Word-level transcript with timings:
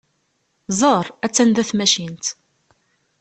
Ẓer! 0.79 1.05
Attan 1.25 1.49
da 1.55 1.63
tmacint! 1.69 2.25